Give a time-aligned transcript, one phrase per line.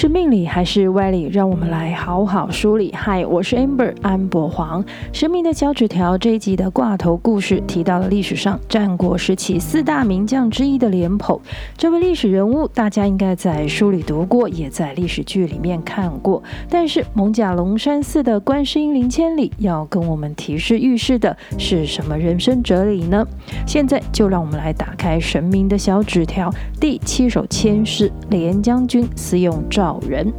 [0.00, 1.28] 是命理还是歪理？
[1.30, 2.90] 让我们来好好梳理。
[2.96, 4.82] 嗨，我是 Amber 安博黄。
[5.12, 11.38] 神明的小纸条这一集的挂头故事提到了历史上战国时期四大名将之一的廉颇。
[11.76, 16.42] 这位历史人物，大家应该在书里读过，也在历史剧里面看过。
[16.70, 23.22] 但是蒙甲龙山寺的观世音灵签里要跟我们提示预示的是什么人生哲理呢？
[23.66, 30.32] 现在就让我们来打开神明的小纸条，第七首千诗，廉将军私用赵人。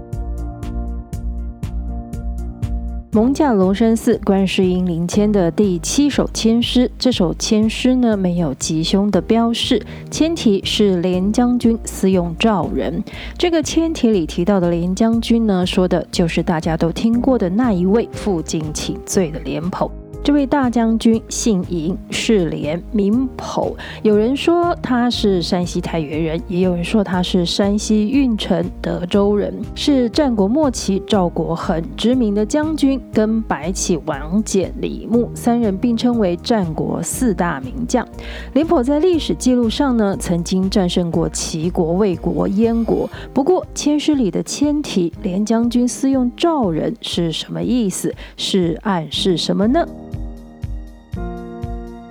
[3.14, 13.04] 蒙驾龙山寺观世音灵签的第七首签诗，这首签诗呢，没有吉凶的标示，签题是廉将军私用赵人。
[13.38, 19.92] 这个签题里提到的廉将军呢，说的就是大家都听过的那一位负荆请罪的廉颇。
[20.24, 23.76] 这位大将军姓嬴，是廉，名颇。
[24.04, 38.08] 有人说他是山西太原人，也有人说他是山西运城德州人，是战国末期赵国很知名的将军，跟白起、王翦、李牧三人并称为战国四大名将。
[38.54, 43.10] 廉颇在历史记录上呢，曾经战胜过齐国、魏国、燕国。
[43.34, 48.14] 不过，千诗里的千提“廉将军私用赵人”是什么意思？
[48.38, 49.84] 是暗示什么呢？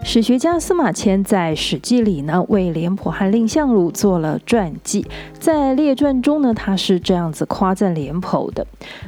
[0.03, 5.07] 史学家司马迁在《史记》里呢，为廉颇和蔺相如做了传记。
[5.39, 8.67] 在列传中呢，他是这样子夸赞廉颇的：“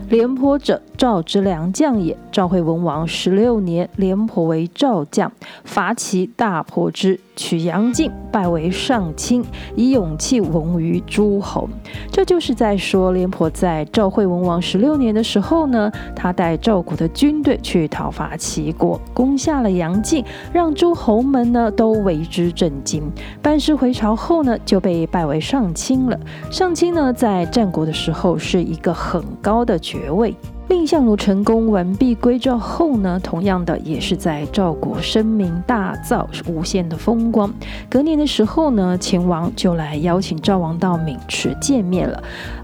[0.09, 2.17] 廉颇者，赵之良将也。
[2.31, 5.33] 赵惠文王十六年，廉颇为赵将，
[5.65, 9.43] 伐齐，大破之。”取阳晋，拜为上卿，
[9.75, 11.67] 以勇气闻于诸侯。
[12.11, 23.09] 这就是在说廉颇在赵惠文王十六年的时候呢，他带赵国的军队去讨伐齐国，攻下了阳晋，让诸侯们呢都为之震惊。
[23.41, 26.19] 班师回朝后呢，就被拜为上卿了。
[26.51, 30.35] 上卿呢，在战国的时候是一个很高的爵位。
[30.67, 37.55] 蔺相如成功完璧归赵后呢，同样的也是在赵国声名大噪，无限的风光。
[37.89, 42.21] 隔年的时候呢，秦王就来邀请赵王到渑池见面了。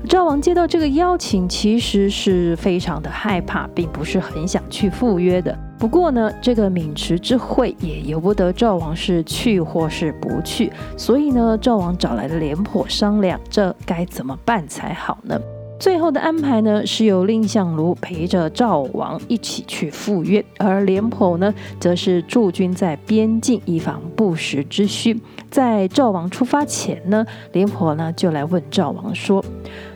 [0.09, 5.57] 赵王接到这个邀请，其实是非常的害怕，并不是很想去赴约的。
[5.79, 15.41] 不过呢，这个渑池之会也由不得赵王是去或是不去，所以呢，赵王找来了廉颇商量，这该怎么办才好呢？
[15.79, 25.17] 最后的安排呢，是由蔺相如陪着赵王一起去赴约，而廉颇呢，则是驻军在边境，以防不时之需。
[25.49, 29.43] 在赵王出发前呢，廉颇呢就来问赵王说：“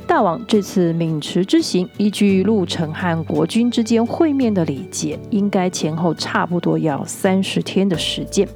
[0.06, 8.46] 大王，这次渑池之行，依据陆程和国君之间会面的礼节，应该前后差不多要三十天的时间。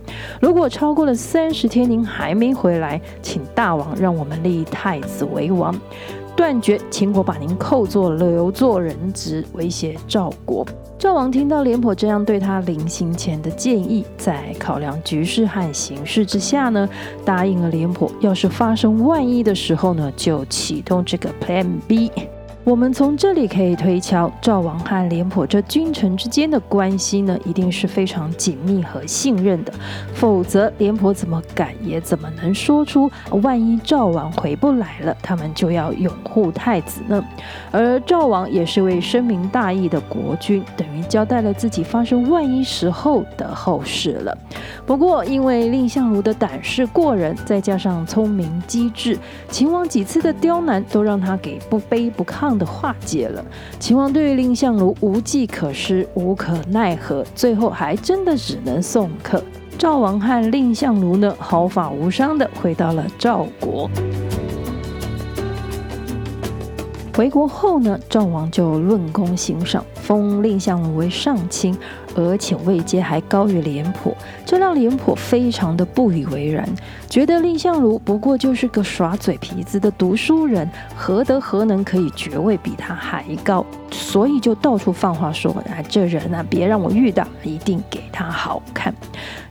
[0.41, 5.75] 如果超过了三十天，您还没回来，请大王让我们立太子为王。”
[6.37, 10.67] 断绝秦国把您扣做留作人质，威胁赵国。
[10.99, 16.87] 赵王听到廉颇这样对他临行前的建议，在考量局势和形势之下呢，
[17.25, 18.11] 答应了廉颇。
[18.21, 22.11] 要是发生万一的时候呢，就启动这个 Plan B。
[22.67, 29.73] 我们从这里可以推敲，赵王和廉颇这君臣之间的关系呢，一定是非常紧密和信任的。
[30.13, 33.09] 否则，廉颇怎么敢也怎么能说出
[33.41, 37.25] 万一赵王回不来了，他们就要拥护太子呢？
[37.71, 44.37] 而赵王也是位深明大义的国君，等于交代了自己发生万一时候的后事了。
[44.85, 49.17] 不过，因为蔺相如的胆识过人，再加上聪明机智，
[49.51, 53.45] 秦王几次的刁难都让他给不卑不亢的化解了。
[53.79, 59.43] 秦王对蔺相如无计可施，无可奈何，最后还真的只能送客。
[59.79, 63.91] 赵王和蔺相如呢，毫发无伤的回到了赵国。
[67.15, 71.77] 回国后呢，赵王就论功行赏，封蔺相如为上卿。
[72.17, 74.17] 而且位阶还高于廉颇，
[74.47, 76.67] 这让廉颇非常的不以为然，
[77.11, 83.65] 觉得蔺相如不过就是个耍嘴皮子的读书人，何德何能可以爵位比他还高？
[83.91, 88.93] 所以就到处放话说：“啊，这人啊，别让我遇到，一定给他好看。”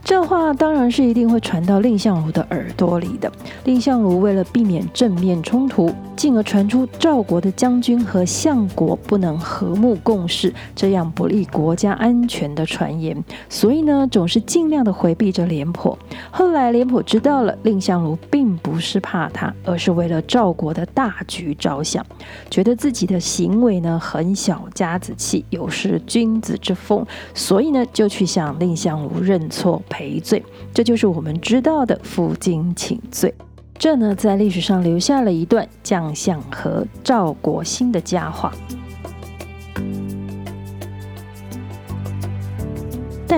[0.06, 3.30] 这话当然是一定会传到蔺相如的耳朵里的。
[3.64, 15.98] 蔺相如为了避免正面冲突，进而传出赵国的将军和相国不能和睦共事，这样不利国家安全的传言，所以呢，总是尽量的回避着廉颇。
[16.30, 22.06] 后来廉颇知道了，蔺相如并不是怕他，而是为了赵国的大局着想，
[22.48, 27.04] 觉得自己的行为呢很小家子气，有失君子之风，
[27.34, 29.82] 所以呢，就去向蔺相如认错。
[29.96, 30.44] 赔罪，
[30.74, 33.34] 这就是我们知道的负荆请罪。
[33.78, 38.52] 这呢，在历史上留下了一段将相和赵国兴的佳话。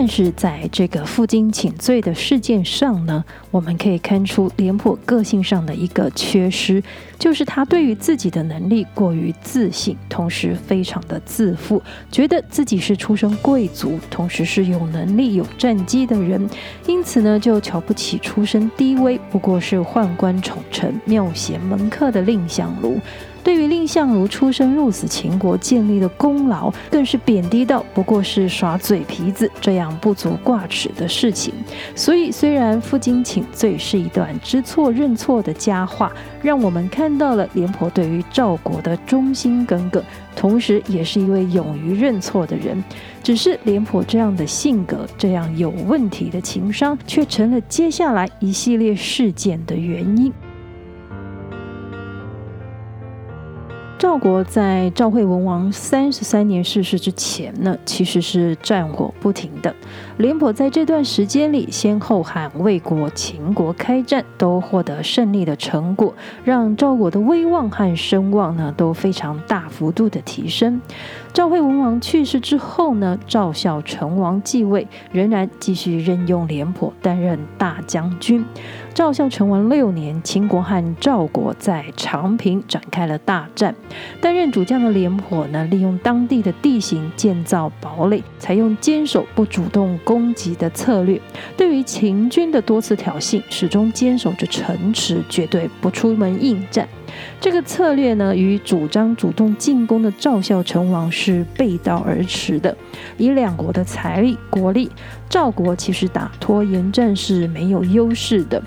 [0.00, 6.80] 但是在这个负荆请罪的事件上呢，我们可以看出廉颇个性上的一个缺失，
[7.18, 16.48] 就是他对于自己的能力过于自信，同时非常的自负，觉得自己是出身贵族，同时是有能力、有战绩的人，
[16.86, 23.00] 因此呢，就瞧不起出身低微、不过是宦官宠臣、庙贤门客的蔺相如。
[23.48, 31.54] 对于蔺相如出生入死秦国建立的功劳，更是贬低到不过是耍嘴皮子这样不足挂齿的事情。
[31.96, 36.12] 所以，虽然负荆请罪是一段知错认错的佳话，
[36.42, 40.04] 让我们看到了廉颇对于赵国的忠心耿耿，
[40.36, 42.84] 同时也是一位勇于认错的人。
[43.22, 50.30] 只是廉颇这样的性格，这样有问题的情商，却成了接下来一系列事件的原因。
[53.98, 59.74] 赵国在赵惠文王三十三年逝世之前呢，其实是战火不停的。
[60.18, 66.12] 廉颇在这段时间里，先后和魏国、秦国开战，都获得胜利的成果，
[66.42, 70.80] 让赵国的威望和声望呢都非常大幅度的提升。
[71.32, 78.44] 赵惠文王去世之后呢，赵孝成王继位，仍然继续任用廉颇担任大将军。
[78.92, 83.72] 赵孝成王六年，秦国和赵国在长平展开了大战。
[84.20, 91.20] 担任主将的廉颇呢，利用当地的地形建造堡垒，采用坚守不主动攻击的策略。
[91.54, 96.88] 对于秦军的多次挑衅，始终坚守着城池，绝对不出门应战。
[97.38, 102.74] 这个策略呢，与主张主动进攻的赵孝成王是背道而驰的。
[103.18, 104.90] 以两国的财力、国力，
[105.28, 108.62] 赵国其实打拖延战是没有优势的。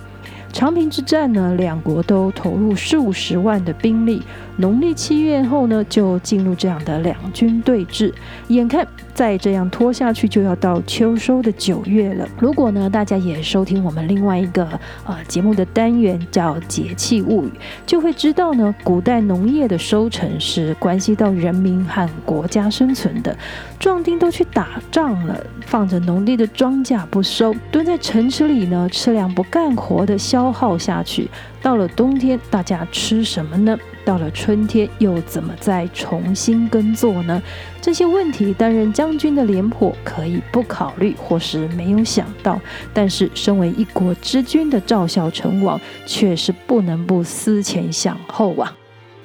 [0.52, 4.22] 长平之战呢，两国都投入数十万的兵力。
[4.58, 8.14] 农历七月后呢，就进入这样的两军对峙。
[8.50, 12.28] 眼看再这样拖下去，就要到秋收的九月了。
[12.38, 14.68] 如果呢，大家也收听我们另外一个
[15.06, 17.48] 呃节目的单元叫《节气物语》，
[17.88, 23.36] 就会知道呢，古代农业的收成是关系到人民和国家生存的。
[23.80, 31.30] 壮丁都去打仗了，放着农地的庄稼不收，蹲在城池里呢，吃粮不干活的消消耗下去。
[31.62, 33.78] 到了冬天，大家吃什么呢？
[34.04, 37.40] 到了春天，又怎么再重新耕作呢？
[37.80, 42.60] 这些问题，担任将军的廉颇可以不考虑，或是没有想到；
[42.92, 48.76] 但是，身为一国之君的赵孝成王，却是不能不思前想后啊。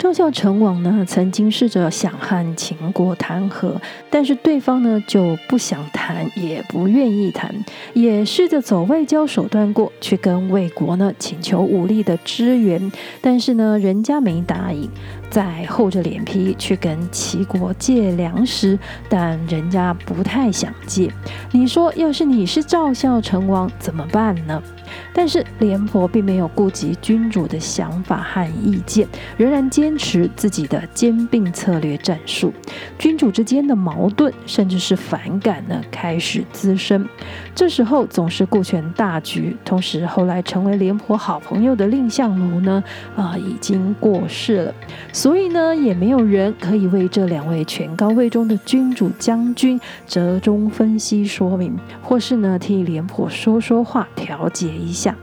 [0.07, 3.75] 赵孝成王呢，曾经试着想和秦国谈和，
[4.09, 7.53] 但是对方呢就不想谈，也不愿意谈，
[7.93, 14.89] 也试着走外交手段过去跟魏国呢请求武力的支援，但是呢人家没答应。
[15.29, 21.11] 再厚着脸皮去跟齐国借粮食，但人家不太想借。
[21.51, 24.63] 你说，要是你是赵孝成王怎么办呢？
[25.13, 29.07] 但是廉颇并没有顾及君主的想法和意见，
[29.37, 32.53] 仍然坚持自己的兼并策略战术。
[32.99, 37.09] 君主之间的矛盾，甚至是反感呢，开始滋生。
[37.55, 42.83] 这时候总是顾全大局，同时后来成为廉颇好朋友的蔺相如呢，
[43.15, 44.75] 啊、已经过世了。
[45.13, 55.17] 所以呢，也没有人可以为这两位权高位重的君主将军折中分析说明，或是呢替廉颇说说话调解一下。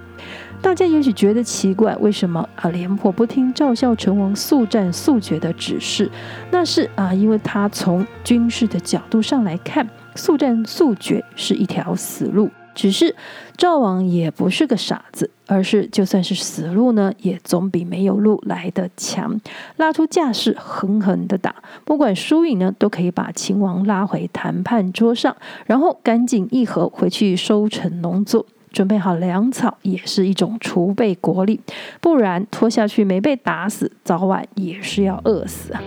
[0.61, 6.09] 大家也许觉得奇怪，为什么啊廉颇不听赵孝成王速战速决的指示？
[6.51, 12.49] 那是啊，因为他从军事的角度上来看，速战速决是一条死路。
[12.75, 13.15] 只是
[13.55, 19.39] 赵王也不是个傻子，而是就算是死路呢，也总比没有路来得强。
[19.75, 21.53] 拉出架势，狠狠的打，
[21.85, 25.35] 不管输赢呢，都可以把秦王拉回谈判桌上，
[25.67, 28.43] 然后赶紧议和回去收成农作，
[28.73, 31.61] 准备好粮草，也是一种储备国力。
[32.01, 35.81] 不然拖下去没被打死，早晚也是要饿死啊。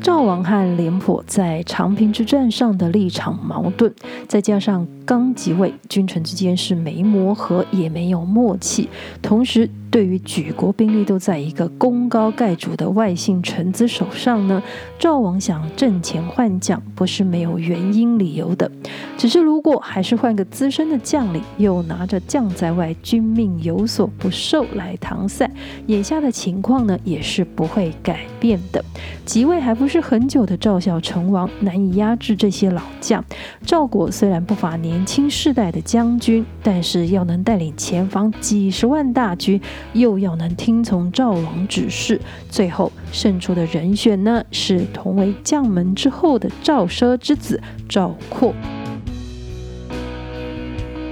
[0.00, 3.92] 赵王和廉颇在长平之战上的立场矛盾，
[4.26, 8.88] 再加上刚即位，君臣之间是没磨合，也没有默契，
[9.20, 14.62] 同时对于举国兵力都在一个功高盖主的外姓臣子手上呢，
[14.98, 18.70] 赵王想阵前换将不是没有原因理由的。
[19.16, 25.50] 只是如果还是换个资深的将领，又拿着将在外，君命有所不受来搪塞，
[25.86, 28.84] 眼下的情况呢，也是不会改变的。
[29.24, 33.24] 即位还不是很久的赵孝成王难以压制这些老将。
[33.64, 39.60] 赵国虽然不乏年轻世代的将军，但是要能带领前方几十万大军，
[39.92, 42.20] 又要能听从赵王指示，
[42.50, 48.54] 最后胜出的人选呢，是同为将门之后的赵奢之子赵括。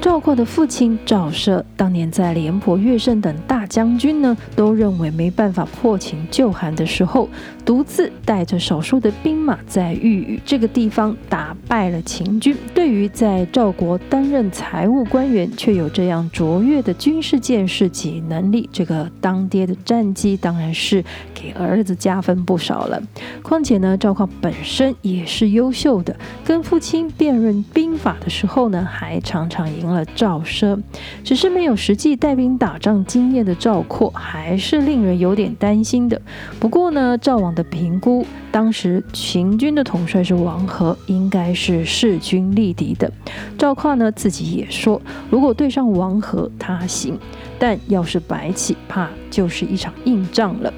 [0.07, 7.29] 赵括的父亲赵奢，当年在廉颇、乐胜等大将军呢，都认为没办法破秦救韩的时候，
[7.65, 12.57] 独自带着少数的兵马在豫宇这个地方打败了秦军。
[12.73, 23.03] 对于在赵国担任财务官员却有这样卓越的军事见识及能力，这个当爹的战绩当然是给儿子加分不少了。
[23.43, 29.96] 况且呢，赵括本身也是优秀的，跟父亲辩论兵法的时候呢，还常常赢了。
[30.05, 30.81] 赵奢
[31.25, 36.21] 只是没有实际带兵打仗经验的赵括，还是令人有点担心的。
[36.59, 43.11] 不过呢，赵王的评估，当时秦军的统帅是王和，应该是势均力敌的。
[43.59, 45.01] 赵括呢自己也说，
[45.31, 47.15] 如果对上王和，他行；
[47.59, 50.73] 但要是白起，怕就是一场硬仗了。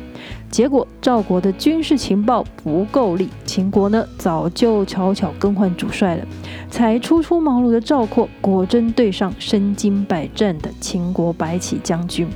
[0.50, 6.24] 结果赵国的军事情报不够力，秦国呢早就悄悄更换主帅了。
[6.70, 12.28] 才初出茅庐的赵括，果真对上身经百战的秦国白起将军。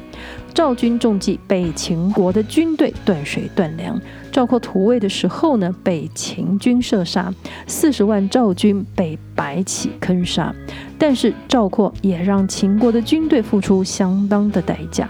[0.54, 3.98] 赵军中计，被秦国的军队断水断粮。
[4.30, 7.32] 赵括突围的时候呢，被秦军射杀，
[7.66, 10.54] 四十万赵军被白起坑杀。
[10.98, 15.08] 但是赵括也让秦国的军队付出相当的代价。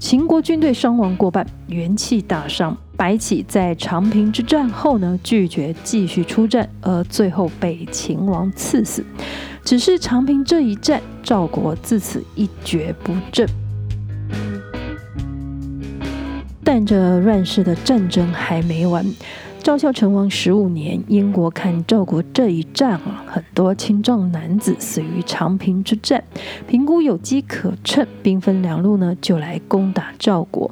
[0.00, 2.74] 秦国军队伤亡过半，元气大伤。
[2.96, 9.04] 白起在长平之战后呢，拒绝继续出战，而最后被秦王赐死。
[9.62, 13.46] 只是长平这一战，赵国自此一蹶不振。
[16.64, 19.04] 但这乱世的战争还没完。
[19.62, 26.24] 赵孝成王十五年，燕国看赵国这一战啊，很多青壮男子死于长平之战，
[26.66, 30.70] 评估有机可乘，兵分两路呢，就来攻打赵国。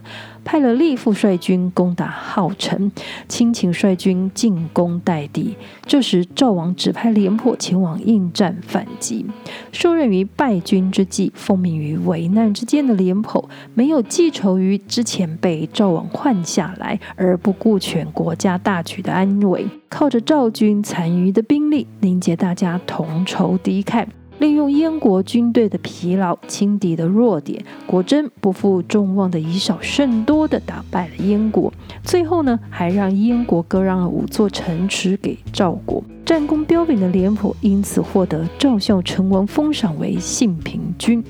[0.50, 2.90] 派了栗父率军攻打鄗城，
[3.28, 5.54] 亲秦率军进攻代地。
[5.84, 9.26] 这时赵王指派廉颇前往应战反击。
[9.72, 24.06] 受任于败军之际，奉命于危难之间的廉颇，没有记仇于之前被赵王换下来而不顾全国家大局的安危，靠着赵军残余的兵力，凝结大家同仇敌忾。
[24.38, 31.72] 利用燕国军队的疲劳，轻敌的弱点，果真不负众望的以少胜多的打败了燕国。
[32.04, 36.02] 最后呢，还让燕国割让了五座城池给赵国。
[36.24, 41.24] 战功彪炳的廉颇因此获得赵孝成王封赏为信平君。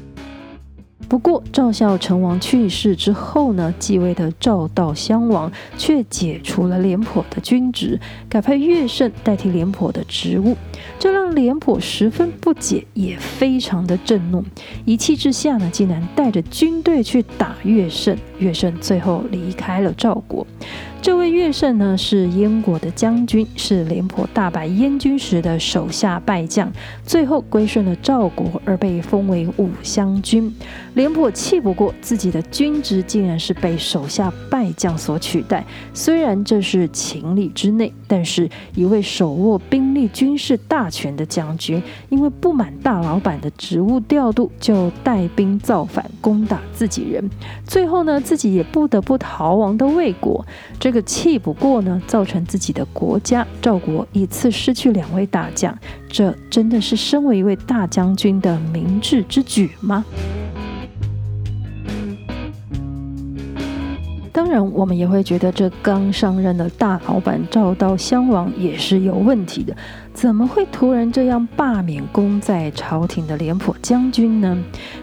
[1.06, 10.56] 不过，赵孝成王去世之后呢，继位的赵悼襄王却解除了廉颇的军职，改派乐胜代替廉颇的职务，
[10.98, 14.44] 这让廉颇十分不解，也非常的震怒。
[14.84, 20.46] 一气之下呢，竟然带着军队去打乐胜，乐胜最后离开了赵国。
[21.00, 26.70] 这位乐胜呢，是燕国的将军，是廉颇大败燕军时的手下败将，
[27.04, 30.52] 最后归顺了赵国，而被封为武襄君。
[30.98, 35.64] 廉颇气不过自己的军职竟然是被手下败将所取代，
[35.94, 47.30] 虽然这是情理之内，但是一位手握兵力军事大权的将军，因为不满大老板的职务调度，就带兵造反，攻打自己人，
[47.64, 50.44] 最后呢，自己也不得不逃亡的魏国。
[50.80, 55.78] 这个气不过呢，造成自己的国家赵国一次失去两位大将，
[56.08, 60.04] 这真的是身为一位大将军的明智之举吗？
[64.32, 69.76] 当然，我们也会觉得这刚上任的大老板赵悼襄王也是有问题的。
[70.12, 74.58] 怎么会突然这样罢免功在朝廷的廉颇将军呢？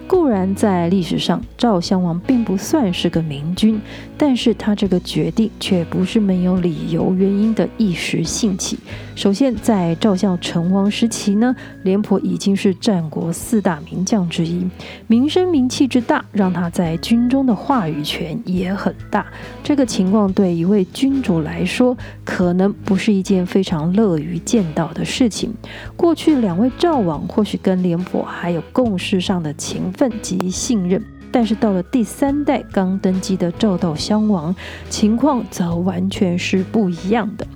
[0.07, 3.79] 固然在历史上赵襄王并不算是个明君，
[4.17, 8.77] 但是他这个决定却不是没有理由原因的一时兴起。
[9.15, 14.69] 首先，在赵孝成王时期呢，廉颇已经是战国四大名将之一，
[15.07, 19.25] 名声名气之大，让他在军中的话语权也很大。
[19.63, 21.95] 这个情况对一位君主来说，
[22.25, 25.53] 可能不是一件非常乐于见到的事情。
[25.95, 34.53] 过去两位赵王或许跟廉颇还有共事上的情分及信任，但是到了第三代刚登基的赵悼襄王，
[34.89, 37.47] 情况则完全是不一样的。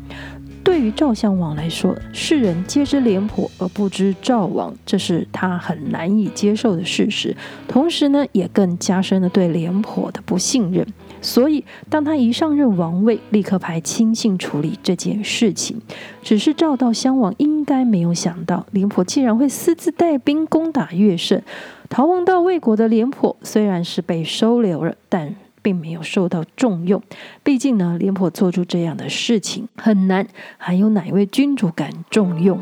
[0.63, 7.35] 对于赵襄王来说，世人皆知廉颇而不知赵王，这是他很难以接受的事实。
[7.67, 10.85] 同时呢，也更加深了对廉颇的不信任。
[11.21, 15.81] 所以，当他一上任王位，立刻派亲信处理这件事情。
[16.21, 21.41] 只是赵悼襄王应该没有想到，廉颇竟然会私自带兵攻打乐胜。
[21.89, 25.35] 逃亡到魏国的廉颇虽然是被收留了，但
[25.69, 26.99] 并没有受到重用，
[27.43, 32.59] 毕竟呢，廉颇做出这样的事情很难，还有哪一位君主敢重用？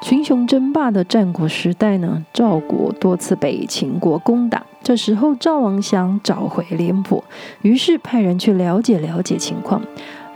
[0.00, 7.24] 群雄争霸的战国时代呢，赵国多次被秦国攻打，这时候赵王想找回廉颇，
[7.62, 9.82] 于是派人去了解了解情况。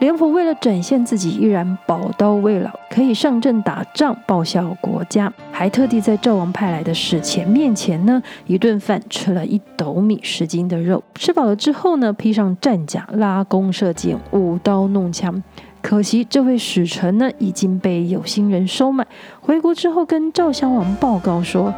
[0.03, 11.01] 廉颇为了展现自己依然宝刀未老，可以上阵打仗报效国家，还特地在赵王派来的使前面前呢，一顿饭吃了一斗米十斤的肉。
[11.15, 15.41] 吃饱了之后呢，披上战甲，拉弓射箭，舞刀弄枪。
[15.81, 19.07] 可惜这位使臣呢，已经被有心人收买。
[19.41, 21.73] 回国之后，跟赵襄王报告说，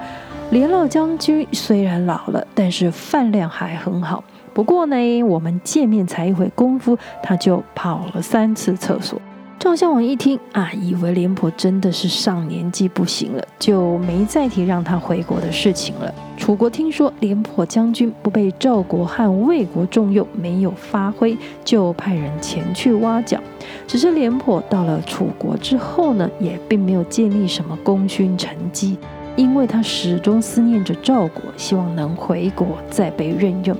[0.48, 4.24] 廉老将军虽然老了，但是饭量还很好。
[4.54, 9.20] 不过呢，我们见面才一会功夫，他就跑了三次厕所。
[9.58, 16.14] 赵襄王一听啊，以为廉颇真的是上年纪不行了，就没再提让他回国的事情了。
[16.36, 23.40] 楚国听说廉颇将军不被赵国和魏国重用，没有发挥，就派人前去挖角。
[23.88, 28.98] 只是廉颇到了楚国之后呢，也并没有建立什么功勋成绩，
[29.34, 33.74] 因为他始终思念着赵国，希望能回国再被任用。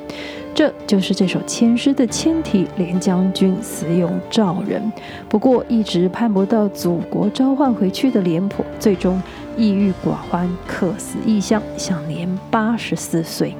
[0.54, 4.92] 这就是这首千诗的千题：廉将军死勇赵人。
[5.28, 9.20] 不过，一直盼不到祖国召唤回去的廉颇，最终
[9.56, 13.52] 抑郁寡欢，客死异乡，享年八十四岁。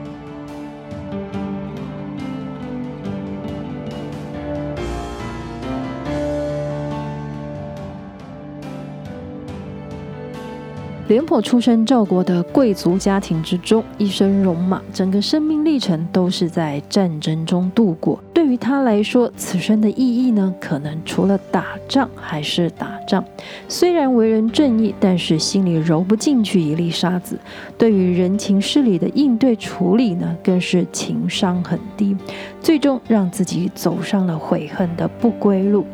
[11.07, 18.19] 廉颇出身赵国的贵族家庭之中，一生戎马，整个生命历程都是在战争中度过。
[18.33, 23.23] 对于他来说，此生的意义呢，可能除了打仗还是打仗。
[23.69, 27.39] 虽然为人正义，但是心里揉不进去一粒沙子。
[27.77, 32.17] 对于人情事理的应对处理呢，更是情商很低，
[32.63, 35.85] 最终让自己走上了悔恨的不归路。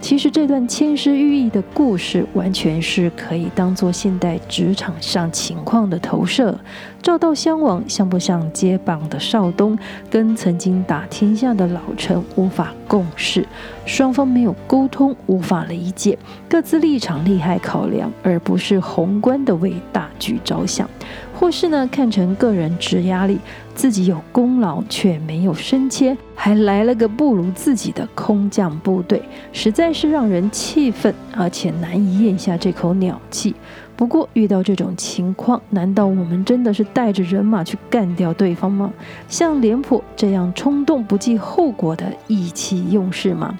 [0.00, 6.56] 其实这段签诗寓意的故事，完全是可以当做现代职场上情况的投射。
[7.02, 9.76] 赵悼襄王像不像接棒的少东，
[10.08, 13.46] 跟曾经打天下的老臣无法共事，
[13.84, 20.88] 双方没有沟通，无法理解，各自立场利害考量，而不是宏观的为大局着想。
[21.38, 23.38] 或是呢，看成个人职压力，
[23.74, 29.22] 自己有功劳却没有升迁，还来了个不如自己的空降部队，
[29.52, 33.54] 实在是让人气愤，而且难以咽下这口鸟气。
[33.94, 38.92] 不过遇到这种情况，难道我们真的是带着人马去干掉对方吗？
[39.28, 43.58] 像廉颇这样冲动不计后果的意气用事吗？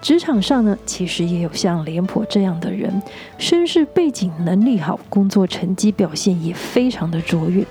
[0.00, 3.02] 职场上呢，其实也有像廉颇这样的人，
[3.36, 7.64] 身世背景能力好，工作成绩表现也非常的卓越。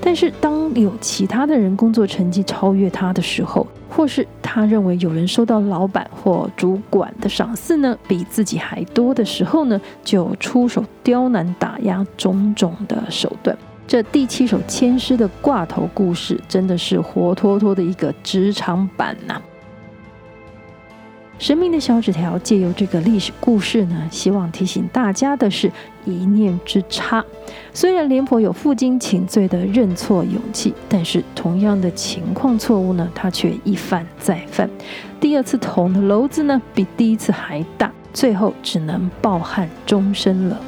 [0.00, 13.56] 但是当有其他的人工作成绩超越他的时候，或是他认为有人收到老板或主管的赏赐呢，比自己还多的时候呢，就出手刁难打压，种种的手段。
[13.86, 19.40] 这第七首签诗的挂头故事，真的是活脱脱的一个职场版呐、
[21.38, 25.70] 神明的小纸条借由这个历史故事呢，希望提醒大家的是
[26.06, 27.22] 一念之差。
[27.74, 34.68] 虽然廉颇有负荆请罪的认错勇气，但是同样的情况错误呢，他却一犯再犯。
[35.20, 40.58] 第二次捅的篓子呢，比第一次还大，最后只能抱憾终身了。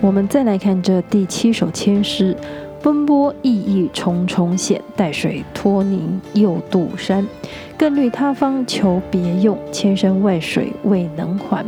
[0.00, 2.36] 我们再来看这第七首千诗。
[2.82, 7.26] 奔波意义重重险，带水拖泥又渡山。
[7.76, 11.64] 更虑他方求别用，千山万水未能还。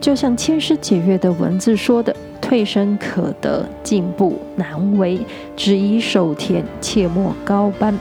[0.00, 5.18] 就像千诗解月的文字说的：“退身可得，进步难为。
[5.56, 7.98] 只宜守田，切莫高攀。”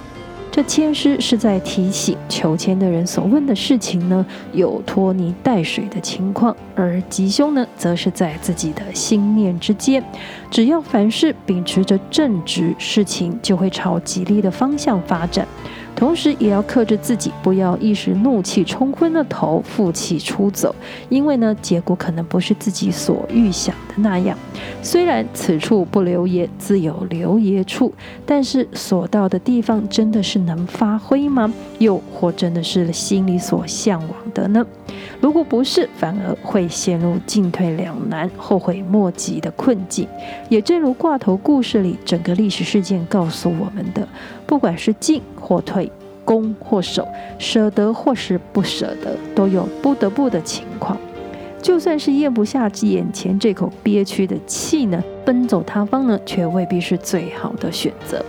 [0.55, 10.01] 这签师是在提醒求签的人所问的事情呢，有拖泥带水的情况，而吉凶呢，则是在自己的心念之间。
[10.49, 15.45] 只要凡事秉持着正直，事情就会朝吉利的方向发展。
[15.95, 20.75] 同时也要克制自己，不要一时怒气冲昏了头，负气出走，
[21.07, 24.37] 因为呢，结果可能不是自己所预想的那样。
[24.81, 27.93] 虽然此处不留爷，自有留爷处，
[28.25, 31.51] 但是所到的地方真的是能发挥吗？
[31.79, 34.65] 又或真的是心里所向往的呢？
[35.21, 40.07] 如果不是，反而会陷入进退两难、后悔莫及的困境。
[40.49, 44.07] 也正如挂头故事里整个历史事件告诉我们的，
[44.45, 45.91] 不管是进或退、
[46.23, 47.07] 攻或守、
[47.39, 50.97] 舍得或是不舍得，都有不得不的情况。
[51.61, 58.23] 就算是咽不下眼前这口憋屈的气呢，奔走他方呢，却未必是最好的选择。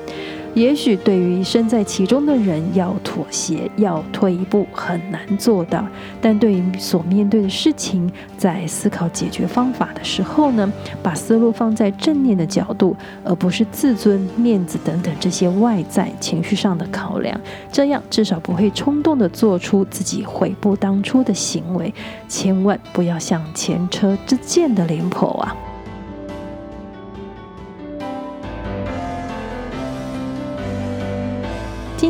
[0.57, 5.87] 也许对于身在其中的人，要妥协，要退一步很难做到。
[6.19, 17.39] 但对于所面对的事情，在思考解决方法的时候呢，把思路放在正念的角度，而不是自尊、面子等等这些外在情绪上的考量，
[17.71, 21.93] 这样至少不会冲动地做出自己悔不当初的行为。
[22.29, 25.55] 千万不要像前车之鉴的廉颇啊！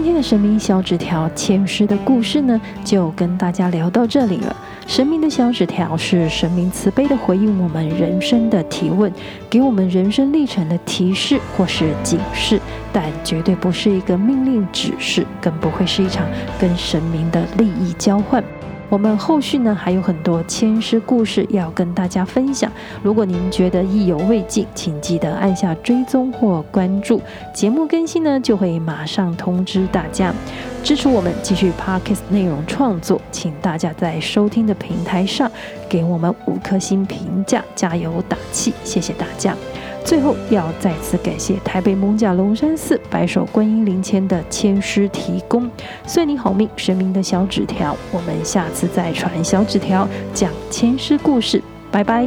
[0.06, 4.54] 今天的神明小纸条签诗的故事呢，就跟大家聊到这里了。
[4.86, 9.12] 神明的小纸条是神明慈悲的回应我们人生的提问，
[9.50, 12.60] 给我们人生历程的提示或是警示，
[12.92, 16.24] 但绝对不是一个命令指示，更不会是一场
[16.56, 18.40] 跟神明的利益交换。
[18.88, 22.70] 我们后续呢，还有很多签诗故事要跟大家分享。
[23.02, 27.20] 如果您觉得意犹未尽，请记得按下追踪或关注，
[27.52, 30.32] 节目更新呢就会马上通知大家。
[30.84, 35.50] 支持我们继续 Podcast 内容创作，请大家在收听的平台上
[35.88, 39.56] 给我们五颗星评价，加油打气，谢谢大家。
[40.06, 45.68] 最后要再次感谢台北艋舺龙山寺白首观音灵签的签师提供，
[46.06, 52.24] 算你好命，神明的小纸条，我们下次再传小纸条，讲签师故事，拜拜。